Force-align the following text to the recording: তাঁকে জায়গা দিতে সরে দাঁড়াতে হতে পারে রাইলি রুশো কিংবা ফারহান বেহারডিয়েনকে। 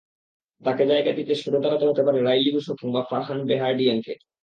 তাঁকে 0.63 0.83
জায়গা 0.85 1.11
দিতে 1.11 1.33
সরে 1.35 1.59
দাঁড়াতে 1.63 1.85
হতে 1.87 2.01
পারে 2.03 2.19
রাইলি 2.21 2.49
রুশো 2.49 2.73
কিংবা 2.75 3.01
ফারহান 3.09 3.39
বেহারডিয়েনকে। 3.45 4.13